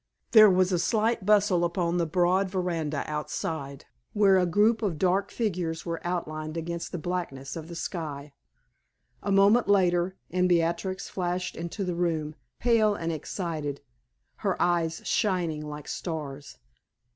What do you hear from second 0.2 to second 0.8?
There was a